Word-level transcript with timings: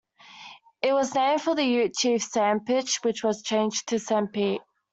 It 0.81 0.93
was 0.93 1.13
named 1.13 1.43
for 1.43 1.53
the 1.53 1.63
Ute 1.63 1.93
chief 1.93 2.23
Sanpitch, 2.27 3.03
which 3.03 3.23
was 3.23 3.43
changed 3.43 3.87
to 3.89 3.97
Sanpete. 3.97 4.61